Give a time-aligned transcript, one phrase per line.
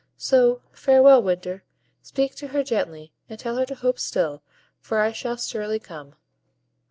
[0.17, 1.63] So farewell, Winter!
[2.01, 4.41] Speak to her gently, and tell her to hope still,
[4.79, 6.15] for I shall surely come."